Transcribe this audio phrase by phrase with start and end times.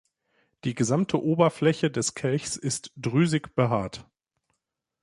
[0.63, 4.09] Die gesamte Oberfläche des Kelchs ist drüsig behaart.